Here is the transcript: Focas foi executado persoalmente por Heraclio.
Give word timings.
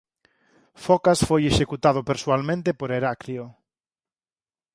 Focas 0.85 1.19
foi 1.29 1.41
executado 1.51 2.01
persoalmente 2.09 2.69
por 2.79 2.89
Heraclio. 2.97 3.45